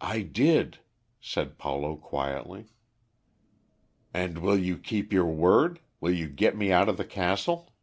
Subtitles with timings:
[0.00, 0.78] "I did,"
[1.20, 2.66] said Paulo quietly.
[4.14, 5.80] "And will you keep your word?
[6.00, 7.74] will you get me out of the castle?"